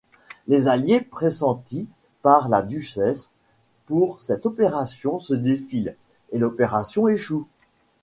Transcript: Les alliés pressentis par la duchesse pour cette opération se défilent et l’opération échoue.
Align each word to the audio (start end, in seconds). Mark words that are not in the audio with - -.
Les 0.47 0.67
alliés 0.67 0.99
pressentis 1.01 1.87
par 2.23 2.49
la 2.49 2.63
duchesse 2.63 3.29
pour 3.85 4.19
cette 4.19 4.47
opération 4.47 5.19
se 5.19 5.35
défilent 5.35 5.95
et 6.31 6.39
l’opération 6.39 7.07
échoue. 7.07 7.45